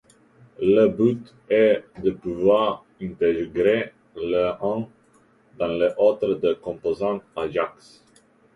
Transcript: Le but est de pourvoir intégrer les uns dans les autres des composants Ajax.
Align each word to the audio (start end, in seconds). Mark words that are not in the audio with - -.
Le 0.59 0.87
but 0.87 1.31
est 1.47 1.83
de 2.01 2.09
pourvoir 2.09 2.83
intégrer 2.99 3.93
les 4.15 4.51
uns 4.59 4.87
dans 5.59 5.67
les 5.67 5.91
autres 5.95 6.33
des 6.33 6.55
composants 6.59 7.21
Ajax. 7.35 8.03